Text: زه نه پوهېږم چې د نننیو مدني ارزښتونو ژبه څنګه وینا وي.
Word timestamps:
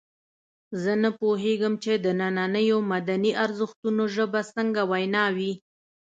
زه 0.81 0.91
نه 1.03 1.09
پوهېږم 1.19 1.73
چې 1.83 1.93
د 2.05 2.05
نننیو 2.19 2.77
مدني 2.91 3.31
ارزښتونو 3.43 4.03
ژبه 4.15 4.41
څنګه 4.53 4.81
وینا 4.91 5.25
وي. 5.35 5.51